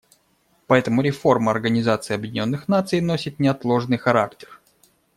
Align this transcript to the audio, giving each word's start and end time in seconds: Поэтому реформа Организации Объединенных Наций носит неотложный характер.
Поэтому 0.65 1.03
реформа 1.03 1.51
Организации 1.51 2.15
Объединенных 2.15 2.67
Наций 2.67 3.01
носит 3.01 3.37
неотложный 3.37 3.97
характер. 3.99 4.59